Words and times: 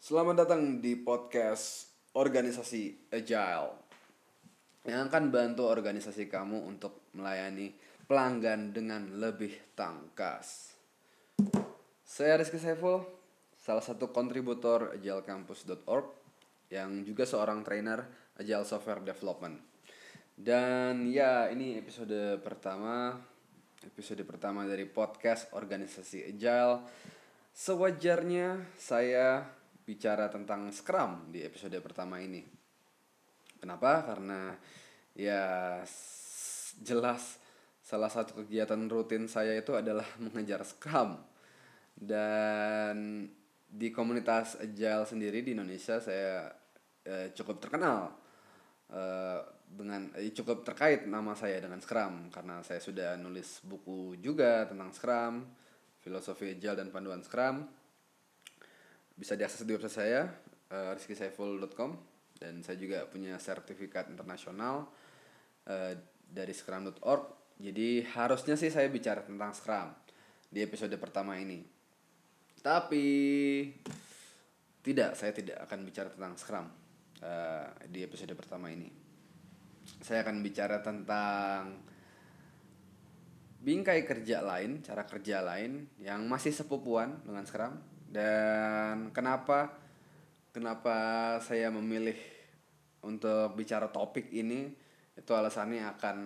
Selamat 0.00 0.48
datang 0.48 0.80
di 0.80 0.96
podcast 0.96 1.92
organisasi 2.16 3.12
Agile 3.12 3.84
yang 4.88 5.12
akan 5.12 5.28
bantu 5.28 5.68
organisasi 5.68 6.24
kamu 6.24 6.72
untuk 6.72 7.12
melayani 7.12 7.76
pelanggan 8.08 8.72
dengan 8.72 9.20
lebih 9.20 9.76
tangkas. 9.76 10.72
Saya 12.00 12.40
Rizky 12.40 12.56
Saiful, 12.56 13.04
salah 13.60 13.84
satu 13.84 14.08
kontributor 14.08 14.96
agilecampus.org 14.96 16.08
yang 16.72 17.04
juga 17.04 17.28
seorang 17.28 17.60
trainer 17.60 18.00
Agile 18.40 18.64
Software 18.64 19.04
Development. 19.04 19.60
Dan 20.32 21.12
ya, 21.12 21.52
ini 21.52 21.76
episode 21.76 22.40
pertama 22.40 23.20
episode 23.84 24.24
pertama 24.24 24.64
dari 24.64 24.88
podcast 24.88 25.52
organisasi 25.52 26.32
Agile. 26.32 26.88
Sewajarnya 27.52 28.64
saya 28.80 29.59
bicara 29.90 30.30
tentang 30.30 30.70
Scrum 30.70 31.34
di 31.34 31.42
episode 31.42 31.74
pertama 31.82 32.22
ini. 32.22 32.46
Kenapa? 33.58 34.06
Karena 34.06 34.54
ya 35.18 35.82
jelas 36.78 37.42
salah 37.82 38.06
satu 38.06 38.46
kegiatan 38.46 38.78
rutin 38.86 39.26
saya 39.26 39.58
itu 39.58 39.74
adalah 39.74 40.06
mengejar 40.22 40.62
Scrum. 40.62 41.18
Dan 41.98 43.26
di 43.66 43.90
komunitas 43.90 44.62
Agile 44.62 45.10
sendiri 45.10 45.42
di 45.42 45.58
Indonesia 45.58 45.98
saya 45.98 46.46
eh, 47.02 47.34
cukup 47.34 47.58
terkenal 47.58 48.14
eh, 48.94 49.42
dengan 49.66 50.10
eh, 50.14 50.30
cukup 50.30 50.62
terkait 50.62 51.06
nama 51.10 51.34
saya 51.34 51.58
dengan 51.58 51.82
Scrum 51.82 52.30
karena 52.30 52.62
saya 52.62 52.78
sudah 52.78 53.18
nulis 53.18 53.62
buku 53.66 54.18
juga 54.22 54.70
tentang 54.70 54.94
Scrum, 54.94 55.34
filosofi 55.98 56.54
agile 56.54 56.78
dan 56.78 56.88
panduan 56.94 57.26
Scrum. 57.26 57.79
Bisa 59.20 59.36
diakses 59.36 59.68
di 59.68 59.76
website 59.76 59.96
saya 60.00 60.24
uh, 60.72 60.96
rizkysaiful.com 60.96 61.90
dan 62.40 62.64
saya 62.64 62.80
juga 62.80 63.04
punya 63.04 63.36
sertifikat 63.36 64.08
internasional 64.08 64.88
uh, 65.68 65.92
dari 66.24 66.56
scrum.org. 66.56 67.52
Jadi 67.60 68.00
harusnya 68.16 68.56
sih 68.56 68.72
saya 68.72 68.88
bicara 68.88 69.20
tentang 69.20 69.52
Scrum 69.52 69.92
di 70.48 70.64
episode 70.64 70.96
pertama 70.96 71.36
ini. 71.36 71.60
Tapi 72.64 73.04
tidak, 74.80 75.12
saya 75.12 75.36
tidak 75.36 75.68
akan 75.68 75.84
bicara 75.84 76.08
tentang 76.08 76.40
Scrum 76.40 76.66
uh, 77.20 77.68
di 77.84 78.00
episode 78.00 78.32
pertama 78.32 78.72
ini 78.72 79.10
saya 79.98 80.22
akan 80.22 80.40
bicara 80.40 80.78
tentang 80.78 81.82
bingkai 83.60 84.06
kerja 84.06 84.40
lain, 84.40 84.80
cara 84.80 85.04
kerja 85.04 85.44
lain 85.44 85.90
yang 86.00 86.24
masih 86.30 86.54
sepupuan 86.54 87.20
dengan 87.26 87.44
Scrum 87.44 87.74
dan 88.10 89.14
kenapa 89.14 89.70
kenapa 90.50 90.96
saya 91.38 91.70
memilih 91.70 92.18
untuk 93.06 93.54
bicara 93.54 93.86
topik 93.88 94.28
ini 94.34 94.74
itu 95.14 95.30
alasannya 95.30 95.86
akan 95.96 96.18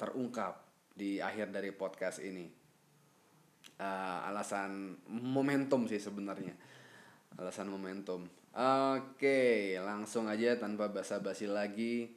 terungkap 0.00 0.64
di 0.96 1.20
akhir 1.20 1.52
dari 1.52 1.76
podcast 1.76 2.24
ini. 2.24 2.48
Uh, 3.76 4.18
alasan 4.32 4.96
momentum 5.12 5.84
sih 5.84 6.00
sebenarnya. 6.00 6.56
Alasan 7.36 7.68
momentum. 7.68 8.24
Oke, 8.96 9.76
langsung 9.84 10.32
aja 10.32 10.56
tanpa 10.56 10.88
basa-basi 10.88 11.44
lagi 11.44 12.08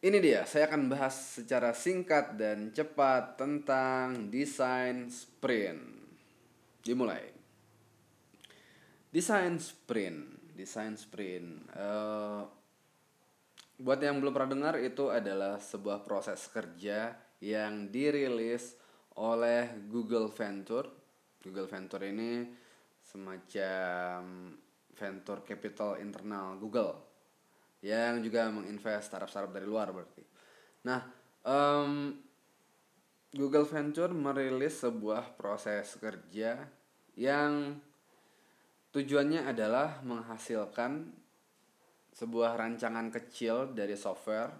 ini 0.00 0.16
dia, 0.16 0.48
saya 0.48 0.64
akan 0.64 0.88
bahas 0.88 1.12
secara 1.36 1.76
singkat 1.76 2.32
dan 2.40 2.72
cepat 2.72 3.36
tentang 3.36 4.32
desain 4.32 5.12
sprint. 5.12 5.76
Dimulai. 6.80 7.39
Desain 9.10 9.58
sprint, 9.58 10.54
desain 10.54 10.94
sprint. 10.94 11.66
Uh, 11.74 12.46
buat 13.82 13.98
yang 13.98 14.22
belum 14.22 14.30
pernah 14.30 14.50
dengar 14.54 14.74
itu 14.78 15.10
adalah 15.10 15.58
sebuah 15.58 16.06
proses 16.06 16.46
kerja 16.46 17.18
yang 17.42 17.90
dirilis 17.90 18.78
oleh 19.18 19.66
Google 19.90 20.30
Venture. 20.30 20.86
Google 21.42 21.66
Venture 21.66 22.06
ini 22.06 22.46
semacam 23.02 24.54
venture 24.94 25.42
capital 25.42 25.98
internal 25.98 26.54
Google 26.60 26.94
yang 27.80 28.20
juga 28.20 28.52
menginvest 28.52 29.10
startup-startup 29.10 29.50
dari 29.50 29.66
luar 29.66 29.90
berarti. 29.90 30.22
Nah, 30.86 31.00
um, 31.48 32.12
Google 33.32 33.66
Venture 33.66 34.12
merilis 34.12 34.84
sebuah 34.84 35.34
proses 35.34 35.96
kerja 35.96 36.68
yang 37.16 37.80
tujuannya 38.90 39.46
adalah 39.46 40.02
menghasilkan 40.02 41.10
sebuah 42.10 42.58
rancangan 42.58 43.08
kecil 43.14 43.70
dari 43.70 43.94
software 43.94 44.50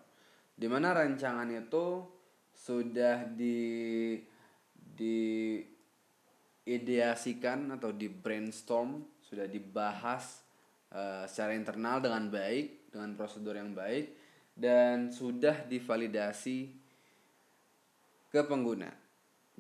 di 0.55 0.71
mana 0.71 0.95
rancangan 0.95 1.51
itu 1.51 2.05
sudah 2.55 3.27
di 3.27 4.15
di 4.77 5.59
ideasikan 6.69 7.75
atau 7.75 7.91
di 7.91 8.07
brainstorm 8.07 9.03
sudah 9.25 9.49
dibahas 9.49 10.45
uh, 10.93 11.25
secara 11.25 11.57
internal 11.57 11.99
dengan 11.99 12.29
baik 12.29 12.93
dengan 12.93 13.17
prosedur 13.17 13.57
yang 13.57 13.73
baik 13.73 14.15
dan 14.53 15.09
sudah 15.09 15.65
divalidasi 15.65 16.69
ke 18.31 18.41
pengguna. 18.45 19.00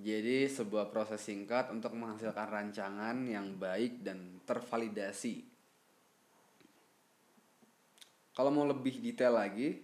Jadi 0.00 0.48
sebuah 0.48 0.88
proses 0.88 1.20
singkat 1.20 1.68
untuk 1.68 1.92
menghasilkan 1.92 2.48
rancangan 2.48 3.16
yang 3.28 3.60
baik 3.60 4.00
dan 4.00 4.40
tervalidasi. 4.48 5.44
Kalau 8.32 8.48
mau 8.48 8.64
lebih 8.64 9.04
detail 9.04 9.36
lagi, 9.36 9.76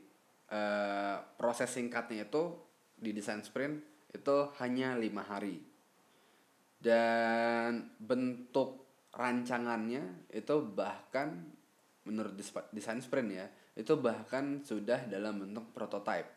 eh, 0.49 1.17
proses 1.37 1.69
singkatnya 1.69 2.25
itu 2.25 2.57
di 2.97 3.13
desain 3.13 3.45
sprint 3.45 4.09
itu 4.09 4.37
hanya 4.57 4.97
lima 4.97 5.21
hari. 5.21 5.61
Dan 6.81 7.93
bentuk 8.01 8.87
rancangannya 9.13 10.29
itu 10.33 10.57
bahkan 10.73 11.57
menurut 12.07 12.39
desain 12.71 13.01
sprint 13.03 13.31
ya 13.33 13.47
itu 13.75 13.93
bahkan 13.99 14.63
sudah 14.63 15.09
dalam 15.11 15.43
bentuk 15.43 15.73
prototype 15.75 16.29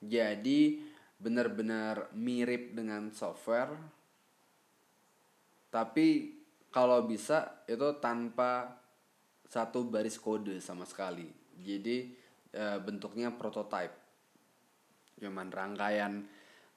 jadi 0.00 0.60
benar-benar 1.20 2.08
mirip 2.16 2.72
dengan 2.72 3.12
software 3.12 3.76
tapi 5.68 6.40
kalau 6.72 7.04
bisa 7.06 7.62
itu 7.68 8.00
tanpa 8.00 8.80
satu 9.46 9.86
baris 9.86 10.16
kode 10.16 10.58
sama 10.58 10.88
sekali 10.88 11.28
jadi 11.60 12.10
e, 12.50 12.64
bentuknya 12.80 13.36
prototype 13.36 13.94
cuman 15.20 15.52
rangkaian 15.52 16.24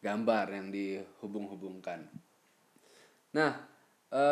gambar 0.04 0.46
yang 0.52 0.68
dihubung-hubungkan 0.70 2.12
nah 3.32 3.64
e, 4.12 4.24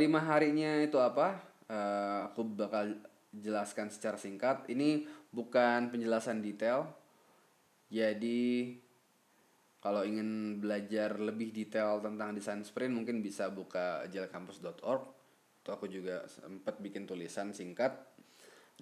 lima 0.00 0.24
harinya 0.24 0.80
itu 0.80 0.96
apa 0.96 1.48
uh, 1.68 2.32
aku 2.32 2.42
bakal 2.44 2.96
jelaskan 3.32 3.92
secara 3.92 4.16
singkat. 4.16 4.66
Ini 4.68 5.04
bukan 5.30 5.92
penjelasan 5.92 6.40
detail. 6.40 6.88
Jadi 7.88 8.76
kalau 9.78 10.02
ingin 10.02 10.58
belajar 10.58 11.14
lebih 11.22 11.54
detail 11.54 12.02
tentang 12.02 12.34
desain 12.34 12.66
sprint 12.66 12.90
mungkin 12.90 13.22
bisa 13.22 13.46
buka 13.46 14.02
agilecampus.org. 14.02 15.02
Itu 15.62 15.70
aku 15.70 15.86
juga 15.86 16.26
sempat 16.26 16.82
bikin 16.82 17.06
tulisan 17.06 17.54
singkat. 17.54 17.94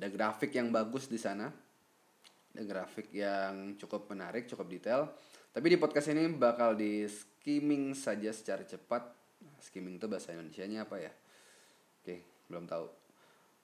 Ada 0.00 0.08
grafik 0.08 0.56
yang 0.56 0.72
bagus 0.72 1.12
di 1.12 1.20
sana. 1.20 1.52
Ada 2.56 2.64
grafik 2.64 3.12
yang 3.12 3.76
cukup 3.76 4.08
menarik, 4.08 4.48
cukup 4.48 4.72
detail. 4.72 5.12
Tapi 5.52 5.66
di 5.72 5.76
podcast 5.76 6.12
ini 6.12 6.32
bakal 6.32 6.72
di 6.72 7.04
skimming 7.04 7.92
saja 7.92 8.32
secara 8.32 8.64
cepat. 8.64 9.12
Skimming 9.60 10.00
itu 10.00 10.08
bahasa 10.08 10.32
Indonesia-nya 10.32 10.88
apa 10.88 10.96
ya? 10.96 11.12
Oke, 12.00 12.24
belum 12.48 12.64
tahu. 12.64 12.86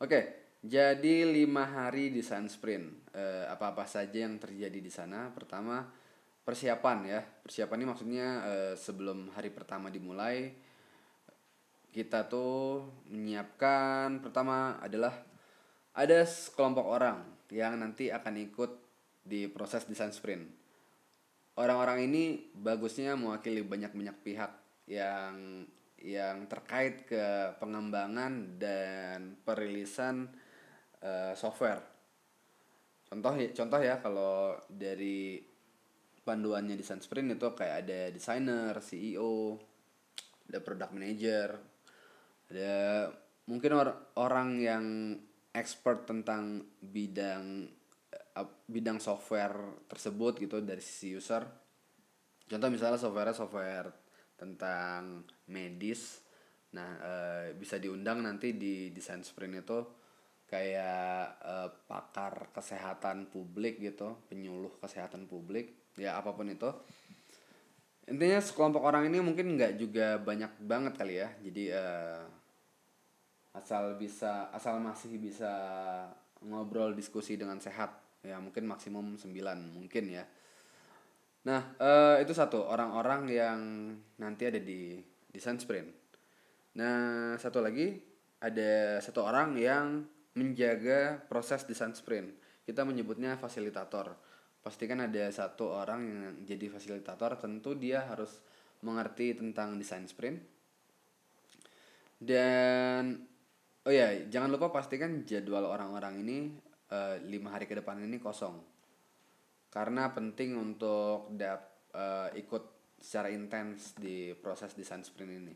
Oke, 0.04 0.20
jadi 0.60 1.24
lima 1.24 1.64
hari 1.64 2.12
desain 2.12 2.44
sprint. 2.44 3.08
Eh, 3.16 3.44
apa-apa 3.48 3.88
saja 3.88 4.20
yang 4.20 4.36
terjadi 4.36 4.78
di 4.84 4.92
sana? 4.92 5.32
Pertama, 5.32 5.88
persiapan 6.42 6.98
ya. 7.06 7.20
Persiapan 7.22 7.78
ini 7.82 7.86
maksudnya 7.88 8.26
eh, 8.46 8.74
sebelum 8.74 9.30
hari 9.34 9.50
pertama 9.50 9.88
dimulai, 9.88 10.52
kita 11.92 12.24
tuh 12.26 12.88
menyiapkan 13.12 14.24
pertama 14.24 14.80
adalah 14.80 15.12
ada 15.92 16.24
sekelompok 16.24 16.86
orang 16.88 17.20
yang 17.52 17.76
nanti 17.76 18.08
akan 18.08 18.40
ikut 18.40 18.72
di 19.22 19.44
proses 19.46 19.84
desain 19.84 20.10
sprint. 20.10 20.48
Orang-orang 21.52 22.08
ini 22.08 22.48
bagusnya 22.56 23.12
mewakili 23.12 23.60
banyak-banyak 23.60 24.16
pihak 24.24 24.52
yang 24.88 25.68
yang 26.02 26.48
terkait 26.48 27.06
ke 27.06 27.54
pengembangan 27.60 28.58
dan 28.58 29.38
perilisan 29.44 30.32
uh, 31.04 31.36
software. 31.36 31.84
Contoh 33.06 33.36
ya, 33.36 33.52
contoh 33.52 33.80
ya 33.84 34.00
kalau 34.00 34.56
dari 34.66 35.51
panduannya 36.22 36.78
desain 36.78 37.02
sprint 37.02 37.34
itu 37.34 37.48
kayak 37.54 37.86
ada 37.86 38.00
desainer, 38.14 38.74
CEO, 38.78 39.58
ada 40.46 40.58
product 40.62 40.92
manager, 40.94 41.48
ada 42.50 42.74
mungkin 43.50 43.70
or 43.74 43.88
orang 44.18 44.62
yang 44.62 44.84
expert 45.52 46.06
tentang 46.08 46.62
bidang 46.80 47.66
uh, 48.38 48.48
bidang 48.70 49.02
software 49.02 49.84
tersebut 49.90 50.38
gitu 50.40 50.62
dari 50.62 50.80
sisi 50.80 51.12
user. 51.12 51.44
Contoh 52.46 52.68
misalnya 52.70 53.00
software 53.00 53.34
software 53.34 53.88
tentang 54.38 55.26
medis. 55.50 56.22
Nah 56.72 56.90
uh, 57.02 57.46
bisa 57.58 57.76
diundang 57.76 58.24
nanti 58.24 58.56
di 58.56 58.94
desain 58.94 59.20
sprint 59.20 59.62
itu 59.62 60.01
kayak 60.52 61.40
uh, 61.40 61.68
pakar 61.88 62.52
kesehatan 62.52 63.32
publik 63.32 63.80
gitu 63.80 64.20
penyuluh 64.28 64.76
kesehatan 64.76 65.24
publik 65.24 65.88
ya 65.96 66.20
apa 66.20 66.36
pun 66.36 66.52
itu. 66.52 66.68
Intinya 68.12 68.36
sekelompok 68.44 68.84
orang 68.84 69.08
ini 69.08 69.24
mungkin 69.24 69.56
nggak 69.56 69.80
juga 69.80 70.20
banyak 70.20 70.60
banget 70.60 70.92
kali 71.00 71.14
ya. 71.24 71.28
Jadi 71.40 71.64
uh, 71.72 72.20
asal 73.56 73.96
bisa 73.96 74.52
asal 74.52 74.76
masih 74.76 75.16
bisa 75.16 75.52
ngobrol 76.44 76.92
diskusi 76.92 77.40
dengan 77.40 77.56
sehat 77.56 78.20
ya 78.20 78.36
mungkin 78.36 78.68
maksimum 78.68 79.16
9 79.16 79.32
mungkin 79.72 80.04
ya. 80.12 80.28
Nah 81.48 81.72
uh, 81.80 82.20
itu 82.20 82.36
satu 82.36 82.68
orang-orang 82.68 83.22
yang 83.32 83.60
nanti 84.20 84.52
ada 84.52 84.60
di 84.60 85.00
desain 85.32 85.56
sprint 85.56 85.88
nah 86.72 87.36
satu 87.36 87.60
lagi 87.60 88.00
ada 88.40 88.96
satu 89.00 89.28
orang 89.28 89.56
yang 89.60 90.04
menjaga 90.38 91.20
proses 91.28 91.64
desain 91.68 91.92
sprint 91.92 92.32
kita 92.64 92.86
menyebutnya 92.86 93.36
fasilitator 93.36 94.14
pastikan 94.62 95.02
ada 95.02 95.26
satu 95.28 95.74
orang 95.74 96.00
yang 96.06 96.22
jadi 96.46 96.66
fasilitator 96.70 97.36
tentu 97.36 97.74
dia 97.74 98.06
harus 98.06 98.40
mengerti 98.82 99.34
tentang 99.34 99.78
desain 99.78 100.06
sprint 100.06 100.38
dan 102.22 103.32
Oh 103.82 103.90
ya, 103.90 104.14
jangan 104.30 104.54
lupa 104.54 104.70
pastikan 104.70 105.26
jadwal 105.26 105.66
orang-orang 105.66 106.22
ini 106.22 106.54
uh, 106.94 107.18
lima 107.26 107.50
hari 107.50 107.66
ke 107.66 107.74
depan 107.74 107.98
ini 107.98 108.22
kosong. 108.22 108.62
Karena 109.66 110.06
penting 110.14 110.54
untuk 110.54 111.34
dap, 111.34 111.90
uh, 111.90 112.30
ikut 112.30 112.94
secara 113.02 113.34
intens 113.34 113.98
di 113.98 114.30
proses 114.38 114.78
desain 114.78 115.02
sprint 115.02 115.34
ini. 115.34 115.54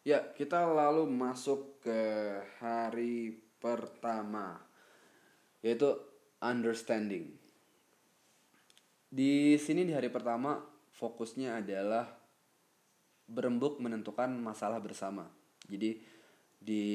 Ya, 0.00 0.32
kita 0.32 0.64
lalu 0.64 1.04
masuk 1.12 1.84
ke 1.84 2.00
hari 2.56 3.36
pertama, 3.60 4.56
yaitu 5.60 5.92
understanding. 6.40 7.36
Di 9.12 9.60
sini 9.60 9.84
di 9.84 9.92
hari 9.92 10.08
pertama 10.08 10.56
fokusnya 10.96 11.60
adalah 11.60 12.08
berembuk 13.28 13.76
menentukan 13.76 14.32
masalah 14.40 14.80
bersama. 14.80 15.28
Jadi 15.68 16.00
di 16.56 16.86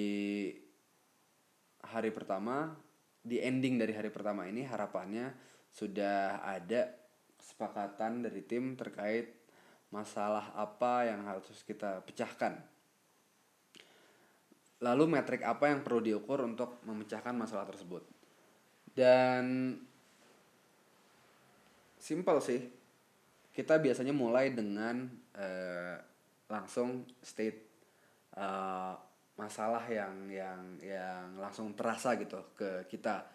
hari 1.86 2.10
pertama 2.10 2.74
di 3.22 3.38
ending 3.38 3.78
dari 3.78 3.94
hari 3.94 4.10
pertama 4.10 4.50
ini 4.50 4.66
harapannya 4.66 5.30
sudah 5.70 6.42
ada 6.42 6.90
kesepakatan 7.38 8.26
dari 8.26 8.42
tim 8.42 8.74
terkait 8.74 9.46
masalah 9.94 10.58
apa 10.58 11.06
yang 11.06 11.22
harus 11.30 11.62
kita 11.62 12.02
pecahkan. 12.02 12.75
Lalu 14.86 15.18
metrik 15.18 15.42
apa 15.42 15.74
yang 15.74 15.82
perlu 15.82 16.06
diukur 16.06 16.46
untuk 16.46 16.86
memecahkan 16.86 17.34
masalah 17.34 17.66
tersebut. 17.66 18.06
Dan 18.94 19.74
simple 21.98 22.38
sih. 22.46 22.62
Kita 23.50 23.80
biasanya 23.82 24.14
mulai 24.14 24.54
dengan 24.54 25.10
uh, 25.34 25.98
langsung 26.52 27.08
state 27.24 27.66
uh, 28.38 28.94
masalah 29.36 29.84
yang 29.92 30.32
yang 30.32 30.62
yang 30.80 31.36
langsung 31.36 31.76
terasa 31.76 32.16
gitu 32.16 32.56
ke 32.56 32.88
kita 32.88 33.28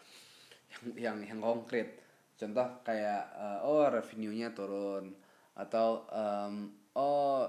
yang 0.71 0.85
yang 0.97 1.17
yang 1.37 1.41
konkret 1.41 2.01
contoh 2.41 2.81
kayak 2.81 3.29
uh, 3.37 3.61
oh 3.69 3.85
revenue-nya 3.85 4.57
turun 4.57 5.13
atau 5.53 6.09
um, 6.09 6.73
oh 6.97 7.45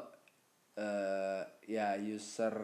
uh, 0.76 1.42
ya 1.64 1.96
user 1.96 2.56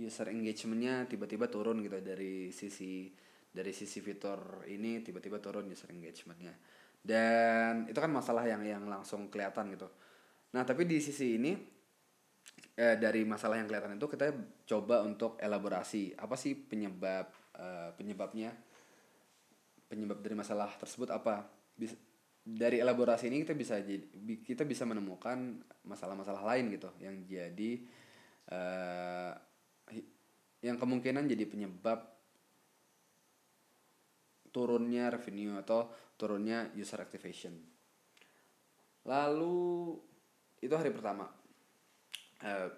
user 0.00 0.32
engagement-nya 0.32 1.04
tiba-tiba 1.04 1.46
turun 1.52 1.84
gitu 1.84 2.00
dari 2.00 2.48
sisi 2.50 3.12
dari 3.50 3.74
sisi 3.74 3.98
fitur 3.98 4.64
ini 4.70 5.02
tiba-tiba 5.02 5.42
turun 5.42 5.68
user 5.68 5.90
engagement-nya. 5.90 6.54
Dan 7.00 7.88
itu 7.88 7.96
kan 7.96 8.12
masalah 8.12 8.44
yang 8.46 8.64
yang 8.64 8.84
langsung 8.86 9.28
kelihatan 9.28 9.72
gitu. 9.74 9.88
Nah 10.56 10.62
tapi 10.64 10.88
di 10.88 11.00
sisi 11.00 11.36
ini 11.36 11.52
eh, 12.76 12.96
dari 12.96 13.26
masalah 13.26 13.60
yang 13.60 13.68
kelihatan 13.68 13.98
itu 13.98 14.06
kita 14.08 14.32
coba 14.68 15.02
untuk 15.04 15.36
elaborasi. 15.40 16.16
Apa 16.16 16.38
sih 16.38 16.56
penyebab 16.56 17.26
eh, 17.58 17.90
penyebabnya? 17.96 18.52
Penyebab 19.90 20.22
dari 20.22 20.36
masalah 20.38 20.70
tersebut 20.78 21.10
apa? 21.10 21.50
Bis, 21.74 21.96
dari 22.40 22.80
elaborasi 22.80 23.28
ini 23.28 23.44
kita 23.44 23.52
bisa 23.52 23.76
kita 24.46 24.64
bisa 24.64 24.88
menemukan 24.88 25.60
masalah-masalah 25.84 26.40
lain 26.54 26.72
gitu 26.72 26.88
yang 27.02 27.20
jadi 27.26 27.72
eh, 28.48 29.32
yang 30.60 30.76
kemungkinan 30.76 31.28
jadi 31.28 31.44
penyebab 31.48 32.04
turunnya 34.50 35.08
revenue 35.08 35.56
atau 35.60 35.88
turunnya 36.18 36.68
user 36.74 37.00
activation. 37.00 37.54
Lalu 39.06 39.96
itu 40.60 40.74
hari 40.76 40.90
pertama. 40.92 41.30
Eh, 42.40 42.68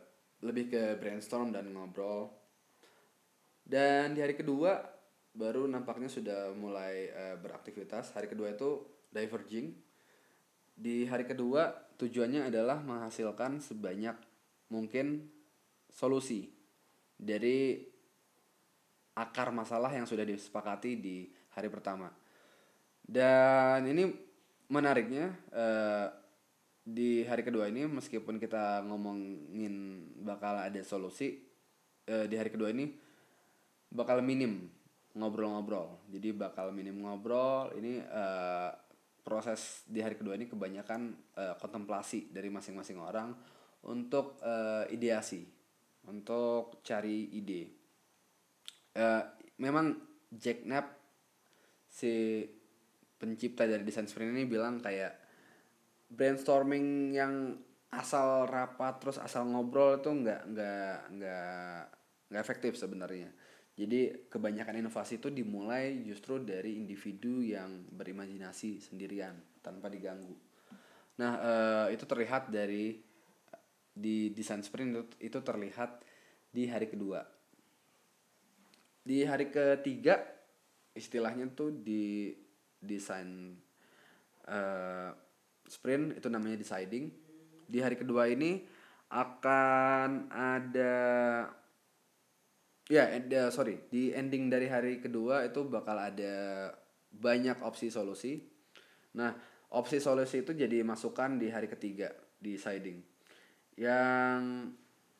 lebih 0.42 0.74
ke 0.74 0.82
brainstorm 0.98 1.54
dan 1.54 1.70
ngobrol 1.70 2.26
dan 3.62 4.10
di 4.10 4.20
hari 4.20 4.34
kedua 4.34 4.82
baru 5.32 5.70
nampaknya 5.70 6.10
sudah 6.10 6.50
mulai 6.52 7.08
uh, 7.08 7.36
beraktivitas 7.38 8.12
hari 8.12 8.26
kedua 8.26 8.52
itu 8.52 8.82
diverging 9.14 9.70
di 10.74 11.06
hari 11.06 11.24
kedua 11.24 11.70
tujuannya 11.94 12.50
adalah 12.50 12.82
menghasilkan 12.82 13.62
sebanyak 13.62 14.18
mungkin 14.68 15.30
solusi 15.88 16.50
dari 17.22 17.78
akar 19.14 19.54
masalah 19.54 19.94
yang 19.94 20.08
sudah 20.08 20.26
disepakati 20.26 20.98
di 20.98 21.30
hari 21.54 21.70
pertama. 21.70 22.10
Dan 23.02 23.86
ini 23.86 24.10
menariknya 24.72 25.30
uh, 25.54 26.08
di 26.82 27.22
hari 27.22 27.46
kedua 27.46 27.70
ini 27.70 27.86
meskipun 27.86 28.42
kita 28.42 28.82
ngomongin 28.90 30.06
bakal 30.26 30.58
ada 30.58 30.82
solusi 30.82 31.38
eh, 32.10 32.26
di 32.26 32.34
hari 32.34 32.50
kedua 32.50 32.74
ini 32.74 32.90
bakal 33.86 34.18
minim 34.18 34.66
ngobrol-ngobrol. 35.14 36.10
Jadi 36.10 36.34
bakal 36.34 36.74
minim 36.74 36.98
ngobrol 37.06 37.70
ini 37.78 38.02
eh, 38.02 38.70
proses 39.22 39.86
di 39.86 40.02
hari 40.02 40.18
kedua 40.18 40.34
ini 40.34 40.50
kebanyakan 40.50 41.14
eh, 41.38 41.54
kontemplasi 41.62 42.34
dari 42.34 42.50
masing-masing 42.50 42.98
orang 42.98 43.30
untuk 43.86 44.42
eh, 44.42 44.90
ideasi 44.90 45.61
untuk 46.08 46.82
cari 46.82 47.30
ide. 47.36 47.62
Eh, 48.92 49.22
memang 49.62 49.94
Jack 50.32 50.64
Knapp 50.64 50.86
si 51.86 52.42
pencipta 53.20 53.68
dari 53.68 53.84
desain 53.86 54.08
sprint 54.08 54.34
ini 54.34 54.48
bilang 54.48 54.82
kayak 54.82 55.14
brainstorming 56.10 57.14
yang 57.14 57.54
asal 57.92 58.48
rapat 58.48 58.98
terus 58.98 59.20
asal 59.20 59.44
ngobrol 59.44 60.00
itu 60.00 60.08
nggak 60.08 60.42
nggak 60.48 60.96
nggak 61.12 61.82
nggak 62.32 62.42
efektif 62.42 62.74
sebenarnya. 62.80 63.28
Jadi 63.72 64.28
kebanyakan 64.28 64.84
inovasi 64.84 65.16
itu 65.20 65.32
dimulai 65.32 66.04
justru 66.04 66.40
dari 66.40 66.76
individu 66.76 67.40
yang 67.40 67.88
berimajinasi 67.88 68.80
sendirian 68.80 69.36
tanpa 69.64 69.88
diganggu. 69.88 70.36
Nah 71.20 71.32
uh, 71.40 71.86
itu 71.88 72.04
terlihat 72.04 72.52
dari 72.52 73.00
di 73.92 74.32
desain 74.32 74.64
sprint 74.64 74.90
itu, 74.96 75.02
itu 75.32 75.38
terlihat 75.44 76.00
di 76.48 76.68
hari 76.68 76.88
kedua. 76.88 77.20
Di 79.04 79.24
hari 79.28 79.52
ketiga 79.52 80.20
istilahnya 80.92 81.48
tuh 81.52 81.72
di 81.72 82.32
desain 82.76 83.56
uh, 84.48 85.10
sprint 85.64 86.18
itu 86.20 86.28
namanya 86.28 86.60
deciding 86.60 87.08
di 87.64 87.78
hari 87.80 87.96
kedua 87.96 88.28
ini 88.28 88.60
akan 89.12 90.28
ada 90.32 90.94
ya 92.88 93.08
yeah, 93.16 93.48
sorry 93.48 93.88
di 93.88 94.12
ending 94.12 94.52
dari 94.52 94.68
hari 94.68 95.00
kedua 95.00 95.46
itu 95.48 95.64
bakal 95.68 95.96
ada 95.96 96.68
banyak 97.12 97.60
opsi 97.60 97.92
solusi. 97.92 98.40
Nah 99.16 99.32
opsi 99.72 100.00
solusi 100.00 100.44
itu 100.44 100.52
jadi 100.52 100.80
masukan 100.84 101.36
di 101.40 101.48
hari 101.52 101.68
ketiga 101.68 102.12
di 102.40 102.56
deciding 102.56 103.11
yang 103.76 104.70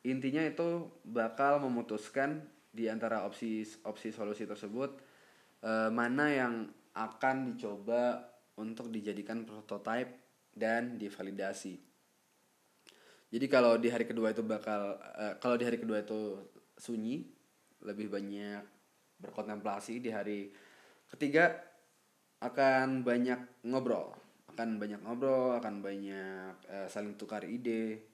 intinya 0.03 0.43
itu 0.43 0.89
bakal 1.07 1.63
memutuskan 1.63 2.45
di 2.73 2.89
antara 2.89 3.23
opsi 3.25 3.63
opsi 3.85 4.09
solusi 4.09 4.43
tersebut 4.49 4.97
eh, 5.61 5.89
mana 5.89 6.25
yang 6.29 6.53
akan 6.93 7.53
dicoba 7.53 8.33
untuk 8.57 8.93
dijadikan 8.93 9.45
prototype 9.45 10.13
dan 10.53 11.01
divalidasi. 11.01 11.81
Jadi 13.33 13.45
kalau 13.49 13.81
di 13.81 13.89
hari 13.89 14.05
kedua 14.05 14.29
itu 14.29 14.45
bakal 14.45 14.93
uh, 14.93 15.33
kalau 15.41 15.57
di 15.57 15.65
hari 15.65 15.81
kedua 15.81 16.05
itu 16.05 16.37
sunyi 16.77 17.25
lebih 17.81 18.13
banyak 18.13 18.61
berkontemplasi 19.17 19.97
di 19.97 20.13
hari 20.13 20.53
ketiga 21.09 21.49
akan 22.45 23.01
banyak 23.01 23.65
ngobrol 23.65 24.13
akan 24.53 24.77
banyak 24.77 25.01
ngobrol 25.01 25.57
akan 25.57 25.81
banyak 25.81 26.53
uh, 26.69 26.85
saling 26.85 27.17
tukar 27.17 27.41
ide 27.41 28.12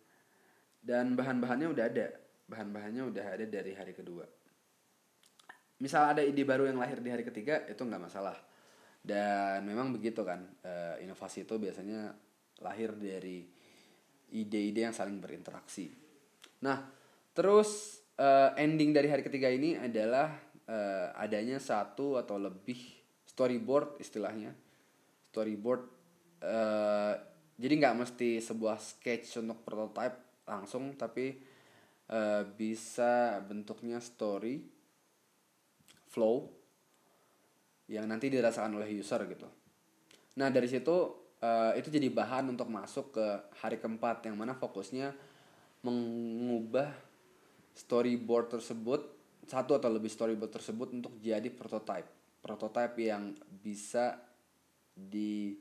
dan 0.79 1.13
bahan-bahannya 1.13 1.67
udah 1.69 1.85
ada. 1.85 2.07
Bahan-bahannya 2.49 3.03
udah 3.13 3.25
ada 3.37 3.45
dari 3.45 3.77
hari 3.77 3.93
kedua. 3.93 4.25
Misal 5.79 6.11
ada 6.17 6.21
ide 6.25 6.43
baru 6.43 6.67
yang 6.67 6.81
lahir 6.81 6.99
di 6.99 7.07
hari 7.07 7.23
ketiga 7.23 7.63
itu 7.69 7.79
nggak 7.79 8.03
masalah. 8.03 8.35
Dan 8.99 9.63
memang 9.63 9.95
begitu 9.95 10.27
kan 10.27 10.43
uh, 10.43 10.99
inovasi 10.99 11.47
itu 11.47 11.55
biasanya 11.55 12.11
lahir 12.59 12.91
dari 12.99 13.47
ide-ide 14.35 14.89
yang 14.89 14.95
saling 14.95 15.23
berinteraksi. 15.23 15.87
Nah 16.65 16.83
terus 17.31 18.01
uh, 18.19 18.51
ending 18.59 18.91
dari 18.91 19.07
hari 19.07 19.23
ketiga 19.23 19.47
ini 19.47 19.79
adalah 19.79 20.35
uh, 20.67 21.15
adanya 21.15 21.63
satu 21.63 22.19
atau 22.19 22.35
lebih 22.35 22.77
storyboard 23.23 24.03
istilahnya. 24.03 24.51
Storyboard 25.31 26.01
jadi 27.59 27.73
nggak 27.75 27.95
mesti 27.99 28.39
sebuah 28.39 28.79
sketch 28.79 29.43
untuk 29.43 29.59
prototype 29.67 30.28
langsung 30.49 30.97
tapi 30.97 31.37
uh, 32.09 32.43
bisa 32.57 33.37
bentuknya 33.45 34.01
story 34.01 34.59
flow 36.09 36.49
yang 37.89 38.09
nanti 38.09 38.33
dirasakan 38.33 38.81
oleh 38.81 38.89
user 38.97 39.21
gitu 39.29 39.45
nah 40.41 40.49
dari 40.49 40.65
situ 40.65 40.95
uh, 41.39 41.73
itu 41.77 41.93
jadi 41.93 42.09
bahan 42.09 42.49
untuk 42.49 42.67
masuk 42.67 43.13
ke 43.13 43.27
hari 43.61 43.77
keempat 43.77 44.25
yang 44.25 44.35
mana 44.35 44.57
fokusnya 44.57 45.13
mengubah 45.85 46.91
storyboard 47.77 48.59
tersebut 48.59 49.01
satu 49.49 49.73
atau 49.73 49.89
lebih 49.89 50.11
storyboard 50.11 50.53
tersebut 50.53 50.93
untuk 50.93 51.17
jadi 51.17 51.49
prototype. 51.49 52.05
Prototype 52.43 52.95
yang 53.01 53.33
bisa 53.49 54.21
di 54.93 55.57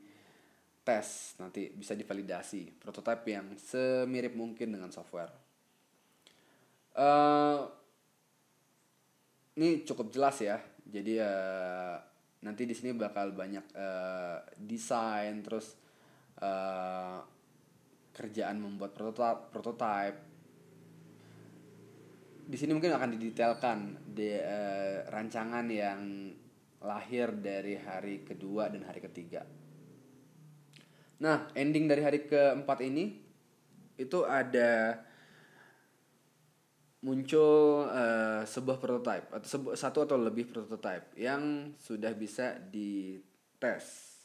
tes 0.89 1.37
nanti 1.37 1.69
bisa 1.69 1.93
divalidasi. 1.93 2.81
Prototype 2.81 3.21
yang 3.29 3.53
semirip 3.53 4.33
mungkin 4.33 4.73
dengan 4.73 4.89
software. 4.89 5.29
Uh, 6.97 7.69
ini 9.61 9.85
cukup 9.85 10.09
jelas 10.09 10.41
ya. 10.41 10.57
Jadi 10.89 11.21
uh, 11.21 11.95
nanti 12.41 12.65
di 12.65 12.73
sini 12.73 12.97
bakal 12.97 13.37
banyak 13.37 13.69
uh, 13.77 14.41
desain 14.57 15.45
terus 15.45 15.77
uh, 16.41 17.21
kerjaan 18.09 18.57
membuat 18.57 18.97
prototype, 18.97 19.53
prototype 19.53 20.17
di 22.49 22.57
sini 22.57 22.73
mungkin 22.73 22.97
akan 22.97 23.13
didetailkan 23.13 23.77
di 24.09 24.33
uh, 24.33 25.05
rancangan 25.13 25.69
yang 25.69 26.33
lahir 26.81 27.37
dari 27.37 27.77
hari 27.77 28.25
kedua 28.25 28.73
dan 28.73 28.89
hari 28.89 29.05
ketiga. 29.05 29.58
Nah, 31.19 31.51
ending 31.55 31.85
dari 31.87 32.01
hari 32.03 32.23
keempat 32.27 32.79
ini 32.83 33.19
itu 33.99 34.23
ada 34.23 35.03
muncul 37.03 37.87
uh, 37.87 38.43
sebuah 38.43 38.75
prototype 38.79 39.31
atau 39.31 39.47
sebu 39.47 39.67
satu 39.75 40.03
atau 40.03 40.19
lebih 40.19 40.51
prototype 40.51 41.15
yang 41.15 41.71
sudah 41.79 42.11
bisa 42.15 42.59
dites. 42.59 44.15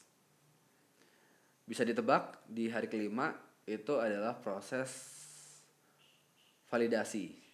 Bisa 1.66 1.86
ditebak 1.86 2.46
di 2.50 2.70
hari 2.70 2.90
kelima 2.90 3.34
itu 3.64 3.96
adalah 3.96 4.36
proses 4.36 4.90
validasi 6.68 7.44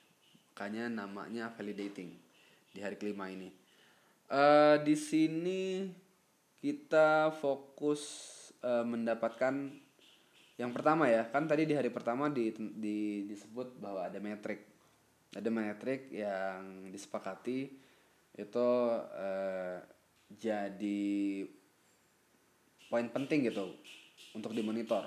makanya 0.61 0.93
namanya 0.93 1.49
validating 1.57 2.21
di 2.69 2.85
hari 2.85 3.01
kelima 3.01 3.33
ini 3.33 3.49
uh, 4.29 4.77
di 4.77 4.93
sini 4.93 5.89
kita 6.61 7.33
fokus 7.33 8.29
uh, 8.64 8.85
mendapatkan 8.85 9.55
yang 10.61 10.71
pertama 10.76 11.09
ya. 11.09 11.29
Kan 11.29 11.49
tadi 11.49 11.64
di 11.64 11.75
hari 11.76 11.88
pertama 11.88 12.29
di, 12.29 12.52
di 12.57 13.25
disebut 13.25 13.81
bahwa 13.81 14.07
ada 14.07 14.21
metrik 14.21 14.69
ada 15.31 15.47
metrik 15.47 16.11
yang 16.11 16.90
disepakati 16.90 17.71
itu 18.35 18.69
uh, 18.99 19.79
jadi 20.35 21.11
poin 22.90 23.07
penting 23.11 23.47
gitu 23.47 23.79
untuk 24.35 24.50
dimonitor. 24.55 25.07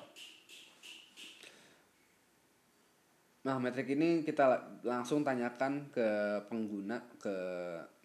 Nah, 3.44 3.60
metrik 3.60 3.92
ini 3.92 4.24
kita 4.24 4.80
langsung 4.88 5.20
tanyakan 5.20 5.92
ke 5.92 6.08
pengguna, 6.48 7.04
ke 7.20 7.36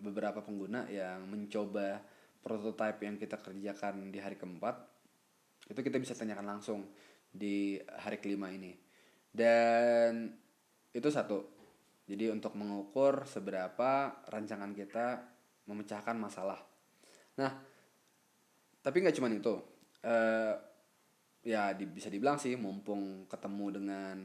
beberapa 0.03 0.43
pengguna 0.43 0.91
yang 0.91 1.31
mencoba 1.31 2.03
prototipe 2.43 3.07
yang 3.07 3.15
kita 3.23 3.39
kerjakan 3.39 4.11
di 4.11 4.19
hari 4.19 4.35
keempat. 4.35 4.98
Itu 5.69 5.81
kita 5.85 6.01
bisa 6.01 6.17
tanyakan 6.17 6.59
langsung 6.59 6.89
di 7.29 7.79
hari 8.01 8.19
kelima 8.19 8.49
ini. 8.49 8.73
Dan 9.29 10.33
itu 10.91 11.09
satu. 11.13 11.45
Jadi 12.09 12.33
untuk 12.33 12.57
mengukur 12.57 13.29
seberapa 13.29 14.25
rancangan 14.33 14.73
kita 14.73 15.23
memecahkan 15.69 16.17
masalah. 16.17 16.59
Nah, 17.37 17.53
tapi 18.81 19.05
nggak 19.05 19.17
cuma 19.21 19.29
itu. 19.29 19.55
Uh, 20.01 20.57
ya 21.45 21.73
di, 21.73 21.87
bisa 21.87 22.11
dibilang 22.13 22.37
sih 22.41 22.55
mumpung 22.59 23.29
ketemu 23.31 23.67
dengan 23.81 24.17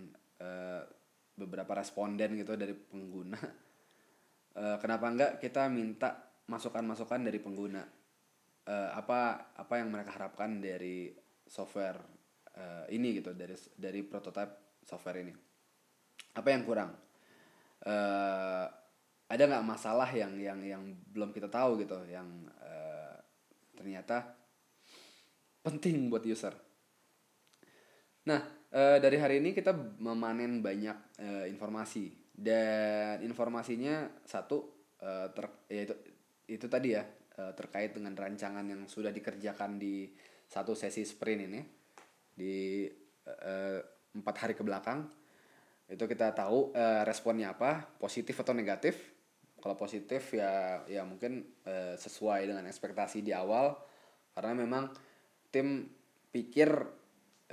uh, 0.42 0.84
beberapa 1.34 1.72
responden 1.78 2.38
gitu 2.38 2.54
dari 2.60 2.76
pengguna 2.76 3.40
uh, 4.60 4.78
kenapa 4.84 5.06
enggak 5.10 5.32
kita 5.42 5.66
minta 5.70 6.36
masukan-masukan 6.46 7.24
dari 7.24 7.40
pengguna 7.40 7.82
uh, 8.68 8.90
apa 8.94 9.54
apa 9.58 9.74
yang 9.80 9.90
mereka 9.90 10.14
harapkan 10.20 10.60
dari 10.60 11.10
software 11.54 12.02
uh, 12.58 12.90
ini 12.90 13.22
gitu 13.22 13.38
dari 13.38 13.54
dari 13.78 14.02
prototype 14.02 14.82
software 14.82 15.22
ini. 15.22 15.34
Apa 16.34 16.50
yang 16.50 16.66
kurang? 16.66 16.90
Uh, 17.86 18.66
ada 19.30 19.44
nggak 19.46 19.66
masalah 19.66 20.10
yang 20.10 20.34
yang 20.42 20.60
yang 20.66 20.84
belum 21.14 21.30
kita 21.30 21.54
tahu 21.54 21.78
gitu 21.86 22.02
yang 22.10 22.26
uh, 22.58 23.18
ternyata 23.78 24.34
penting 25.62 26.10
buat 26.10 26.26
user? 26.26 26.58
Nah 28.26 28.42
uh, 28.74 28.98
dari 28.98 29.22
hari 29.22 29.38
ini 29.38 29.54
kita 29.54 29.78
memanen 30.02 30.66
banyak 30.66 30.98
uh, 31.22 31.46
informasi. 31.46 32.26
Dan 32.34 33.22
informasinya 33.22 34.10
satu 34.26 34.90
uh, 35.06 35.30
ter 35.30 35.46
yaitu 35.70 35.94
itu 36.50 36.66
tadi 36.66 36.98
ya 36.98 37.06
uh, 37.38 37.54
terkait 37.54 37.94
dengan 37.94 38.18
rancangan 38.18 38.66
yang 38.66 38.90
sudah 38.90 39.14
dikerjakan 39.14 39.78
di 39.78 40.10
satu 40.48 40.78
sesi 40.78 41.04
sprint 41.04 41.42
ini 41.50 41.62
di 42.34 42.88
uh, 43.28 43.80
empat 44.14 44.36
hari 44.46 44.54
ke 44.54 44.64
belakang 44.66 45.06
itu 45.90 46.04
kita 46.08 46.34
tahu 46.34 46.74
uh, 46.74 47.04
responnya 47.06 47.54
apa 47.54 47.86
positif 48.00 48.40
atau 48.40 48.56
negatif 48.56 49.14
kalau 49.60 49.80
positif 49.80 50.36
ya 50.36 50.84
ya 50.90 51.08
mungkin 51.08 51.44
uh, 51.64 51.96
sesuai 51.96 52.50
dengan 52.50 52.68
ekspektasi 52.68 53.24
di 53.24 53.32
awal 53.32 53.76
karena 54.34 54.54
memang 54.58 54.92
tim 55.54 55.88
pikir 56.34 56.74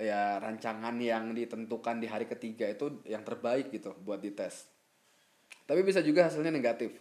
ya 0.00 0.40
rancangan 0.40 0.96
yang 0.96 1.36
ditentukan 1.36 2.00
di 2.00 2.08
hari 2.08 2.24
ketiga 2.24 2.64
itu 2.64 3.04
yang 3.04 3.20
terbaik 3.20 3.68
gitu 3.68 3.92
buat 4.00 4.16
dites. 4.16 4.64
Tapi 5.68 5.84
bisa 5.84 6.00
juga 6.00 6.26
hasilnya 6.26 6.48
negatif. 6.48 6.96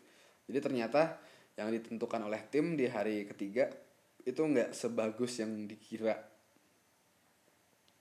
Jadi 0.46 0.60
ternyata 0.60 1.16
yang 1.56 1.72
ditentukan 1.72 2.28
oleh 2.28 2.44
tim 2.52 2.76
di 2.76 2.92
hari 2.92 3.24
ketiga 3.24 3.72
itu 4.26 4.42
nggak 4.42 4.76
sebagus 4.76 5.40
yang 5.40 5.68
dikira. 5.68 6.16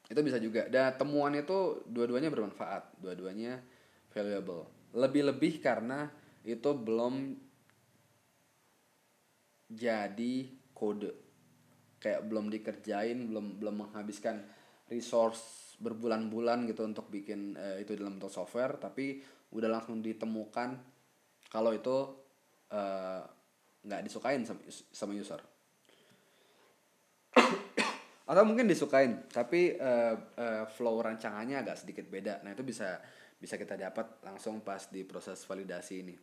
Itu 0.09 0.21
bisa 0.25 0.41
juga. 0.41 0.67
Dan 0.67 0.97
temuan 0.97 1.37
itu 1.37 1.85
dua-duanya 1.85 2.33
bermanfaat, 2.33 2.97
dua-duanya 2.99 3.61
valuable. 4.11 4.91
Lebih-lebih 4.97 5.61
karena 5.61 6.09
itu 6.43 6.71
belum 6.73 7.37
jadi 9.69 10.35
kode. 10.73 11.13
Kayak 12.01 12.25
belum 12.31 12.49
dikerjain, 12.49 13.19
belum 13.29 13.61
belum 13.61 13.75
menghabiskan 13.85 14.47
resource 14.89 15.69
berbulan-bulan 15.79 16.67
gitu 16.67 16.83
untuk 16.83 17.07
bikin 17.07 17.55
uh, 17.55 17.79
itu 17.79 17.95
dalam 17.95 18.19
bentuk 18.19 18.35
software 18.35 18.81
tapi 18.83 19.23
udah 19.55 19.71
langsung 19.71 20.05
ditemukan 20.05 20.77
kalau 21.49 21.73
itu 21.73 21.97
eh, 22.69 23.23
nggak 23.81 24.01
uh, 24.01 24.05
disukain 24.05 24.45
sama 24.45 25.17
user 25.17 25.41
atau 28.31 28.43
mungkin 28.45 28.69
disukain 28.69 29.25
tapi 29.33 29.77
uh, 29.79 30.15
uh, 30.37 30.65
flow 30.69 31.01
rancangannya 31.01 31.65
agak 31.65 31.81
sedikit 31.81 32.07
beda. 32.07 32.45
Nah 32.45 32.53
itu 32.53 32.63
bisa 32.67 33.01
bisa 33.39 33.55
kita 33.55 33.79
dapat 33.79 34.21
langsung 34.27 34.61
pas 34.61 34.91
di 34.91 35.07
proses 35.07 35.41
validasi 35.47 35.95
ini. 36.03 36.17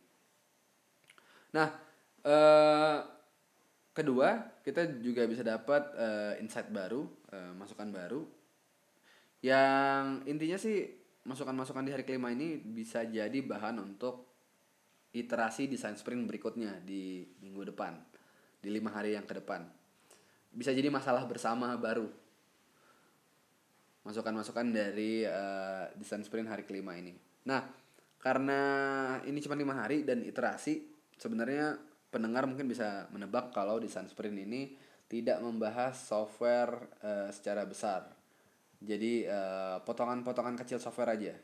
Nah 1.56 1.68
uh, 2.22 2.98
kedua 3.90 4.60
kita 4.62 5.00
juga 5.00 5.24
bisa 5.24 5.42
dapat 5.42 5.82
uh, 5.96 6.34
insight 6.38 6.70
baru 6.70 7.04
uh, 7.32 7.52
masukan 7.56 7.88
baru. 7.90 8.22
Yang 9.44 10.04
intinya 10.26 10.58
sih 10.58 10.78
masukan-masukan 11.26 11.82
di 11.82 11.92
hari 11.92 12.06
kelima 12.06 12.30
ini 12.30 12.56
bisa 12.56 13.02
jadi 13.02 13.34
bahan 13.42 13.82
untuk 13.82 14.26
iterasi 15.10 15.66
desain 15.66 15.98
sprint 15.98 16.28
berikutnya 16.28 16.78
di 16.84 17.24
minggu 17.42 17.72
depan 17.72 17.96
di 18.60 18.68
lima 18.68 18.92
hari 18.92 19.16
yang 19.16 19.24
ke 19.24 19.34
depan 19.40 19.64
bisa 20.56 20.72
jadi 20.72 20.88
masalah 20.88 21.28
bersama 21.28 21.76
baru. 21.76 22.08
Masukan-masukan 24.08 24.72
dari 24.72 25.28
uh, 25.28 25.92
desain 26.00 26.24
sprint 26.24 26.48
hari 26.48 26.64
kelima 26.64 26.96
ini. 26.96 27.12
Nah 27.44 27.60
karena 28.16 28.60
ini 29.28 29.38
cuma 29.44 29.54
lima 29.54 29.76
hari 29.76 30.02
dan 30.02 30.24
iterasi 30.24 30.88
sebenarnya 31.20 31.76
pendengar 32.08 32.48
mungkin 32.48 32.66
bisa 32.66 33.04
menebak 33.12 33.52
kalau 33.52 33.76
desain 33.76 34.08
sprint 34.08 34.40
ini 34.40 34.72
tidak 35.06 35.38
membahas 35.44 35.94
software 35.94 36.88
uh, 37.04 37.28
secara 37.28 37.68
besar. 37.68 38.08
Jadi 38.76 39.24
potongan 39.24 40.20
potongan-potongan 40.20 40.56
kecil 40.60 40.76
software 40.76 41.16
aja. 41.16 41.34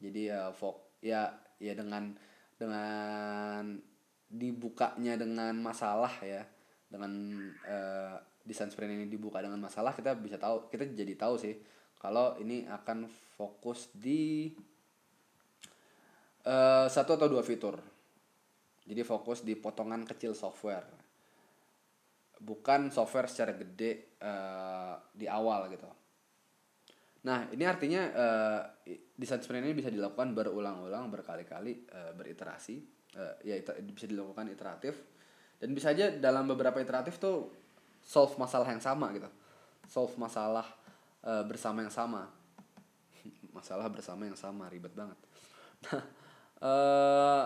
Jadi 0.00 0.32
uh, 0.32 0.50
fok 0.56 1.00
ya 1.04 1.30
ya 1.60 1.72
dengan 1.76 2.16
dengan 2.56 3.76
dibukanya 4.32 5.20
dengan 5.20 5.52
masalah 5.60 6.10
ya 6.24 6.42
dengan 6.88 7.12
uh, 7.68 8.16
desain 8.42 8.70
sprint 8.70 8.94
ini 8.98 9.06
dibuka 9.06 9.38
dengan 9.38 9.58
masalah 9.62 9.94
kita 9.94 10.18
bisa 10.18 10.36
tahu 10.36 10.66
kita 10.68 10.86
jadi 10.90 11.14
tahu 11.14 11.34
sih 11.38 11.54
kalau 12.02 12.34
ini 12.42 12.66
akan 12.66 13.06
fokus 13.38 13.94
di 13.94 14.50
uh, 16.46 16.86
satu 16.90 17.14
atau 17.14 17.30
dua 17.30 17.46
fitur. 17.46 17.78
Jadi 18.82 19.02
fokus 19.06 19.46
di 19.46 19.54
potongan 19.54 20.02
kecil 20.02 20.34
software. 20.34 20.90
Bukan 22.42 22.90
software 22.90 23.30
secara 23.30 23.54
gede 23.54 24.18
uh, 24.18 24.98
di 25.14 25.30
awal 25.30 25.70
gitu. 25.70 25.86
Nah, 27.22 27.46
ini 27.54 27.62
artinya 27.62 28.02
uh, 28.10 28.62
desain 29.14 29.38
sprint 29.38 29.62
ini 29.62 29.78
bisa 29.78 29.94
dilakukan 29.94 30.34
berulang-ulang, 30.34 31.06
berkali-kali, 31.06 31.86
uh, 31.94 32.10
beriterasi, 32.18 32.82
uh, 33.14 33.38
ya 33.46 33.54
bisa 33.94 34.10
dilakukan 34.10 34.50
iteratif. 34.50 34.98
Dan 35.54 35.70
bisa 35.70 35.94
aja 35.94 36.10
dalam 36.10 36.50
beberapa 36.50 36.82
iteratif 36.82 37.22
tuh 37.22 37.61
solve 38.02 38.34
masalah 38.36 38.68
yang 38.68 38.82
sama 38.82 39.10
gitu. 39.14 39.30
Solve 39.88 40.14
masalah 40.18 40.66
uh, 41.24 41.42
bersama 41.46 41.82
yang 41.82 41.94
sama. 41.94 42.28
masalah 43.56 43.86
bersama 43.88 44.26
yang 44.26 44.38
sama, 44.38 44.68
ribet 44.68 44.92
banget. 44.92 45.18
Nah, 45.88 46.02
uh, 46.62 47.44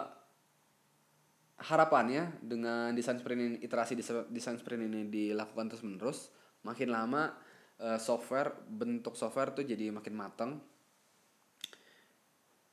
harapannya 1.57 2.37
dengan 2.45 2.93
desain 2.93 3.17
sprint 3.17 3.41
ini, 3.41 3.57
iterasi 3.65 3.97
desain 4.29 4.57
sprint 4.61 4.83
ini 4.85 5.09
dilakukan 5.09 5.73
terus-menerus, 5.73 6.29
makin 6.67 6.93
lama 6.93 7.33
uh, 7.81 7.99
software 8.01 8.53
bentuk 8.69 9.17
software 9.17 9.53
tuh 9.53 9.65
jadi 9.65 9.93
makin 9.93 10.15
matang 10.17 10.61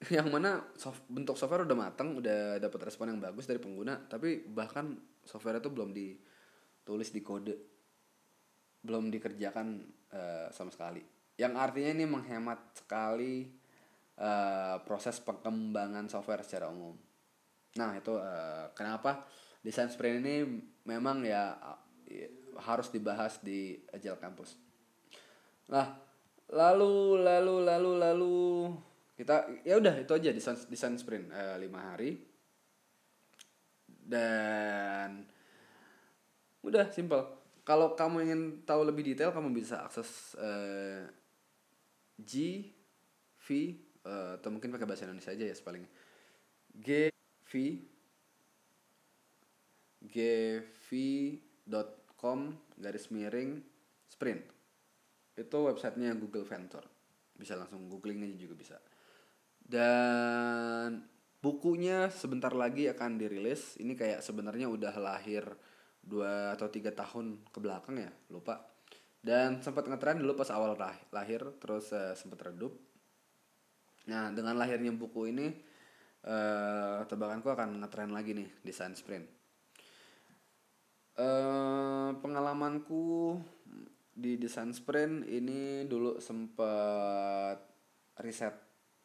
yang 0.15 0.27
mana 0.31 0.63
soft, 0.75 1.07
bentuk 1.07 1.39
software 1.39 1.63
udah 1.63 1.77
matang 1.77 2.19
udah 2.19 2.59
dapat 2.59 2.91
respon 2.91 3.15
yang 3.15 3.19
bagus 3.23 3.47
dari 3.47 3.59
pengguna 3.59 4.03
tapi 4.07 4.43
bahkan 4.47 4.95
software 5.23 5.63
itu 5.63 5.71
belum 5.71 5.95
ditulis 5.95 7.09
di 7.11 7.21
kode 7.23 7.72
belum 8.83 9.09
dikerjakan 9.09 9.67
uh, 10.11 10.47
sama 10.51 10.69
sekali. 10.69 11.01
Yang 11.39 11.53
artinya 11.57 11.91
ini 11.95 12.05
menghemat 12.05 12.59
sekali 12.77 13.47
uh, 14.19 14.77
proses 14.83 15.17
pengembangan 15.23 16.05
software 16.11 16.45
secara 16.45 16.69
umum. 16.69 16.93
Nah 17.79 17.91
itu 17.97 18.13
uh, 18.13 18.69
kenapa? 18.75 19.25
Desain 19.63 19.87
sprint 19.87 20.19
ini 20.19 20.43
memang 20.83 21.23
ya 21.23 21.55
harus 22.59 22.91
dibahas 22.93 23.41
di 23.41 23.79
Agile 23.89 24.19
Campus. 24.19 24.59
Nah, 25.71 25.95
lalu 26.53 27.23
lalu 27.23 27.55
lalu 27.65 27.91
lalu 27.97 28.37
kita 29.15 29.47
ya 29.63 29.79
udah 29.79 29.95
itu 30.01 30.11
aja 30.13 30.29
desain 30.33 30.57
desain 30.67 30.93
sprint 30.99 31.31
eh, 31.31 31.57
lima 31.57 31.93
hari. 31.93 32.19
Dan 34.03 35.23
udah 36.63 36.91
simple 36.91 37.42
kalau 37.63 37.95
kamu 37.95 38.27
ingin 38.27 38.41
tahu 38.67 38.83
lebih 38.83 39.03
detail 39.07 39.31
kamu 39.31 39.51
bisa 39.55 39.87
akses 39.87 40.35
eh, 40.39 41.07
G 42.19 42.67
V 43.43 43.47
eh, 44.03 44.31
atau 44.39 44.49
mungkin 44.51 44.71
pakai 44.71 44.87
bahasa 44.87 45.07
Indonesia 45.07 45.31
aja 45.31 45.43
ya 45.47 45.55
paling 45.63 45.83
G 46.75 47.09
V 47.47 47.53
gv.com 50.93 52.39
garis 52.75 53.07
miring 53.07 53.63
sprint. 54.11 54.43
Itu 55.33 55.65
websitenya 55.65 56.13
Google 56.19 56.43
Venture. 56.43 56.85
Bisa 57.33 57.55
langsung 57.57 57.89
googling 57.89 58.21
aja 58.27 58.35
juga 58.37 58.53
bisa. 58.59 58.77
Dan 59.63 61.07
bukunya 61.39 62.11
sebentar 62.11 62.51
lagi 62.53 62.91
akan 62.91 63.17
dirilis. 63.17 63.79
Ini 63.79 63.95
kayak 63.95 64.21
sebenarnya 64.21 64.69
udah 64.69 64.93
lahir 64.99 65.47
dua 66.03 66.53
atau 66.53 66.67
tiga 66.67 66.91
tahun 66.91 67.39
ke 67.49 67.59
belakang 67.63 67.95
ya 67.97 68.11
lupa. 68.29 68.59
Dan 69.23 69.63
sempat 69.63 69.87
ngetren 69.87 70.19
dulu 70.19 70.35
pas 70.35 70.51
awal 70.51 70.75
lahir 71.15 71.39
terus 71.63 71.95
uh, 71.95 72.11
sempat 72.11 72.51
redup. 72.51 72.75
Nah 74.11 74.35
dengan 74.35 74.59
lahirnya 74.59 74.91
buku 74.91 75.31
ini 75.31 75.47
uh, 76.27 77.07
tebakanku 77.07 77.47
akan 77.47 77.79
ngetren 77.79 78.11
lagi 78.11 78.35
nih 78.35 78.51
desain 78.67 78.91
sprint. 78.91 79.23
Uh, 81.13 82.17
pengalamanku 82.19 83.37
di 84.13 84.35
desain 84.35 84.75
sprint 84.75 85.23
ini 85.25 85.87
dulu 85.87 86.19
sempat 86.19 87.63
riset. 88.19 88.59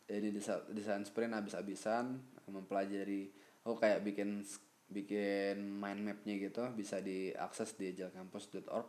Jadi 0.09 0.35
desain 0.73 1.05
sprint 1.05 1.37
abis-abisan 1.37 2.19
mempelajari 2.49 3.29
oh 3.69 3.77
kayak 3.77 4.01
bikin 4.03 4.41
bikin 4.89 5.61
mind 5.61 6.01
mapnya 6.01 6.35
gitu 6.41 6.65
bisa 6.73 7.05
diakses 7.05 7.77
di 7.77 7.93
ajalkampus.org 7.93 8.89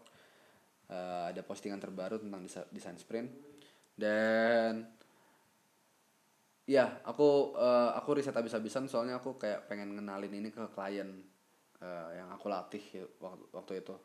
uh, 0.90 0.96
eh, 0.96 1.24
ada 1.36 1.42
postingan 1.44 1.80
terbaru 1.80 2.24
tentang 2.24 2.48
desain 2.72 2.98
sprint. 2.98 3.30
Dan 4.00 4.88
ya 6.64 7.04
aku 7.04 7.52
uh, 7.58 7.92
aku 8.00 8.22
riset 8.22 8.32
abis-abisan 8.32 8.88
soalnya 8.88 9.20
aku 9.20 9.36
kayak 9.36 9.68
pengen 9.68 10.00
ngenalin 10.00 10.40
ini 10.40 10.50
ke 10.54 10.70
klien 10.72 11.10
uh, 11.84 12.10
yang 12.16 12.32
aku 12.32 12.48
latih 12.48 12.84
waktu 13.20 13.46
waktu 13.52 13.74
itu. 13.84 13.96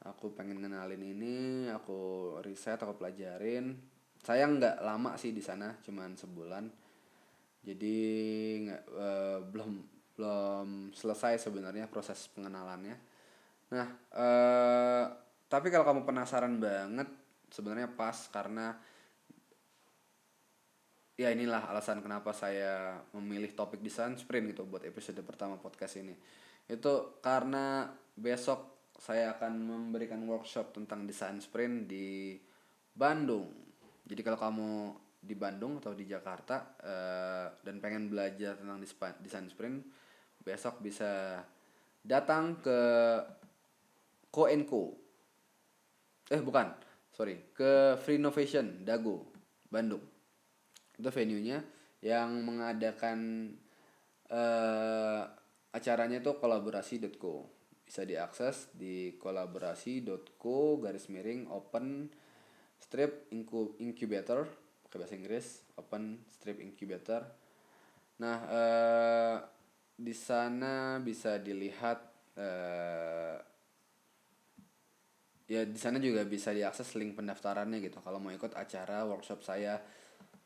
Aku 0.00 0.32
pengen 0.32 0.64
ngenalin 0.64 1.04
ini 1.04 1.68
aku 1.68 2.32
riset 2.40 2.80
aku 2.80 2.96
pelajarin. 2.96 3.76
Saya 4.20 4.48
nggak 4.48 4.80
lama 4.80 5.16
sih 5.20 5.36
di 5.36 5.44
sana 5.44 5.76
cuman 5.84 6.16
sebulan. 6.16 6.64
Jadi 7.60 7.96
nggak 8.64 8.82
uh, 8.96 9.38
belum 9.44 9.99
belum 10.20 10.92
selesai 10.92 11.40
sebenarnya 11.40 11.88
proses 11.88 12.28
pengenalannya 12.36 12.96
nah 13.72 13.88
uh, 14.12 15.04
tapi 15.48 15.72
kalau 15.72 15.88
kamu 15.88 16.04
penasaran 16.04 16.60
banget 16.60 17.08
sebenarnya 17.48 17.88
pas 17.96 18.28
karena 18.28 18.76
ya 21.16 21.32
inilah 21.32 21.72
alasan 21.72 22.04
kenapa 22.04 22.36
saya 22.36 23.00
memilih 23.16 23.56
topik 23.56 23.80
desain 23.80 24.12
sprint 24.20 24.52
gitu 24.52 24.68
buat 24.68 24.84
episode 24.84 25.24
pertama 25.24 25.56
podcast 25.56 25.96
ini 25.96 26.12
itu 26.68 27.18
karena 27.24 27.88
besok 28.14 28.92
saya 29.00 29.32
akan 29.32 29.52
memberikan 29.64 30.20
workshop 30.28 30.76
tentang 30.76 31.08
desain 31.08 31.40
sprint 31.40 31.88
di 31.88 32.36
Bandung. 32.92 33.48
Jadi 34.04 34.20
kalau 34.20 34.36
kamu 34.36 34.70
di 35.20 35.32
Bandung 35.32 35.80
atau 35.80 35.96
di 35.96 36.04
Jakarta 36.04 36.76
uh, 36.84 37.48
dan 37.64 37.80
pengen 37.80 38.12
belajar 38.12 38.60
tentang 38.60 38.76
desain 39.24 39.48
sprint, 39.48 39.80
besok 40.40 40.80
bisa 40.80 41.42
datang 42.00 42.58
ke 42.60 42.78
Koenko. 44.30 44.96
Eh 46.30 46.40
bukan, 46.40 46.70
sorry, 47.10 47.50
ke 47.52 47.98
Free 48.00 48.16
Innovation 48.16 48.86
Dago, 48.86 49.26
Bandung. 49.66 50.02
Itu 50.94 51.10
venue-nya 51.10 51.60
yang 52.00 52.40
mengadakan 52.46 53.50
uh, 54.30 55.22
acaranya 55.70 56.22
itu 56.22 56.32
kolaborasi.co 56.38 57.60
bisa 57.90 58.06
diakses 58.06 58.70
di 58.70 59.18
kolaborasi.co 59.18 60.78
garis 60.78 61.10
miring 61.10 61.50
open 61.50 62.06
strip 62.78 63.26
incubator. 63.82 64.46
Pakai 64.86 64.96
bahasa 65.02 65.18
Inggris 65.18 65.66
open 65.74 66.22
strip 66.30 66.62
incubator. 66.62 67.26
Nah 68.22 68.38
eh, 68.46 69.36
di 70.00 70.16
sana 70.16 70.96
bisa 71.04 71.36
dilihat 71.36 72.00
eh, 72.40 73.36
ya 75.50 75.66
di 75.66 75.76
sana 75.76 76.00
juga 76.00 76.24
bisa 76.24 76.56
diakses 76.56 76.96
link 76.96 77.18
pendaftarannya 77.18 77.84
gitu. 77.84 78.00
Kalau 78.00 78.16
mau 78.16 78.32
ikut 78.32 78.56
acara 78.56 79.04
workshop 79.04 79.44
saya 79.44 79.76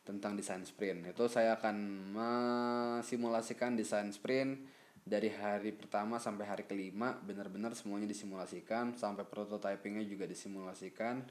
tentang 0.05 0.37
desain 0.37 0.65
sprint. 0.65 1.13
Itu 1.13 1.31
saya 1.31 1.57
akan 1.57 1.77
mensimulasikan 2.13 3.79
desain 3.79 4.13
sprint 4.13 4.61
dari 5.05 5.33
hari 5.33 5.73
pertama 5.73 6.17
sampai 6.17 6.45
hari 6.45 6.65
kelima. 6.69 7.17
Benar-benar 7.21 7.73
semuanya 7.77 8.09
disimulasikan 8.09 8.97
sampai 8.97 9.25
prototypingnya 9.25 10.05
juga 10.05 10.29
disimulasikan 10.29 11.25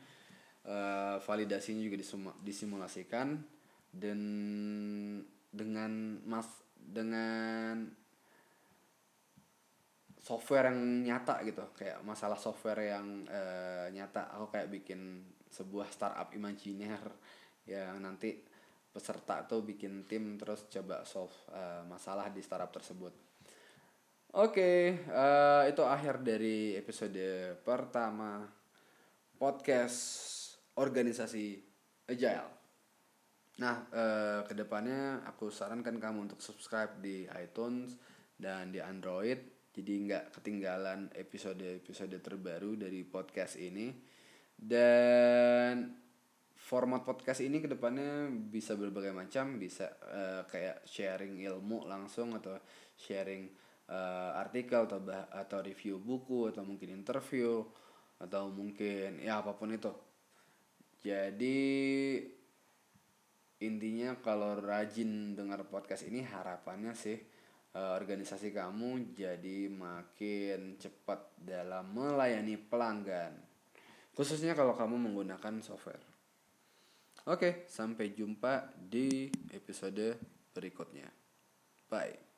uh, 0.66 1.18
validasinya 1.22 1.82
juga 1.86 1.98
disimulasikan. 2.42 3.42
Dan 3.94 4.20
dengan 5.54 6.18
mas 6.26 6.50
dengan 6.74 8.03
software 10.24 10.72
yang 10.72 10.80
nyata 11.04 11.44
gitu. 11.44 11.76
Kayak 11.76 12.00
masalah 12.08 12.40
software 12.40 12.96
yang 12.96 13.28
uh, 13.28 13.92
nyata. 13.92 14.32
Aku 14.40 14.48
kayak 14.48 14.72
bikin 14.72 15.28
sebuah 15.52 15.92
startup 15.92 16.32
imajiner 16.32 17.04
yang 17.68 18.00
nanti 18.00 18.40
peserta 18.94 19.44
tuh 19.44 19.66
bikin 19.66 20.06
tim 20.06 20.38
terus 20.38 20.70
coba 20.70 21.04
solve 21.04 21.34
uh, 21.52 21.84
masalah 21.86 22.32
di 22.32 22.40
startup 22.40 22.72
tersebut. 22.72 23.14
Oke 24.34 24.50
okay, 24.50 24.82
uh, 25.14 25.66
itu 25.70 25.86
akhir 25.86 26.26
dari 26.26 26.74
episode 26.74 27.58
pertama 27.62 28.50
podcast 29.38 29.98
organisasi 30.78 31.62
agile. 32.10 32.50
Nah 33.62 33.76
uh, 33.94 34.42
ke 34.46 34.54
depannya 34.58 35.22
aku 35.26 35.54
sarankan 35.54 36.02
kamu 36.02 36.30
untuk 36.30 36.42
subscribe 36.42 36.98
di 36.98 37.30
iTunes 37.30 37.94
dan 38.38 38.74
di 38.74 38.82
Android 38.82 39.63
jadi 39.74 39.94
nggak 40.06 40.26
ketinggalan 40.38 41.10
episode-episode 41.18 42.14
terbaru 42.22 42.78
dari 42.78 43.02
podcast 43.02 43.58
ini. 43.58 43.90
Dan 44.54 45.90
format 46.54 47.02
podcast 47.02 47.42
ini 47.42 47.58
ke 47.58 47.66
depannya 47.66 48.30
bisa 48.30 48.78
berbagai 48.78 49.10
macam. 49.10 49.58
Bisa 49.58 49.90
uh, 50.06 50.46
kayak 50.46 50.86
sharing 50.86 51.42
ilmu 51.42 51.90
langsung 51.90 52.38
atau 52.38 52.54
sharing 52.94 53.50
uh, 53.90 54.38
artikel 54.38 54.86
atau 54.86 55.02
bah 55.02 55.26
atau 55.34 55.66
review 55.66 55.98
buku 55.98 56.54
atau 56.54 56.62
mungkin 56.62 56.94
interview 56.94 57.66
atau 58.22 58.54
mungkin 58.54 59.26
ya 59.26 59.42
apa 59.42 59.58
pun 59.58 59.74
itu. 59.74 59.90
Jadi 61.02 61.60
intinya 63.66 64.22
kalau 64.22 64.62
rajin 64.62 65.34
dengar 65.34 65.66
podcast 65.66 66.06
ini 66.06 66.22
harapannya 66.22 66.94
sih 66.94 67.33
uh, 67.74 67.94
organisasi 67.98 68.54
kamu 68.54 69.14
jadi 69.18 69.70
makin 69.70 70.78
cepat 70.78 71.34
dalam 71.38 71.90
melayani 71.94 72.58
pelanggan. 72.58 73.34
Khususnya 74.14 74.54
kalau 74.54 74.78
kamu 74.78 75.10
menggunakan 75.10 75.62
software. 75.62 76.06
Oke, 77.24 77.66
sampai 77.72 78.12
jumpa 78.14 78.76
di 78.78 79.32
episode 79.56 80.20
berikutnya. 80.54 81.08
Bye. 81.90 82.33